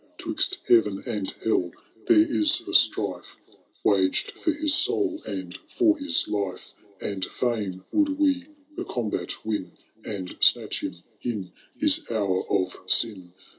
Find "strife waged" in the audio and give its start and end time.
2.73-4.31